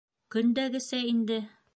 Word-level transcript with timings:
Көндәгесә 0.35 1.01
инде. 1.11 1.39